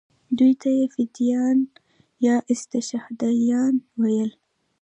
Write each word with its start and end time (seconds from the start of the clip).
دوی 0.37 0.53
ته 0.61 0.69
یې 0.77 0.85
فدایان 0.93 1.57
یا 2.25 2.35
استشهادیان 2.53 3.73
ویل. 4.01 4.31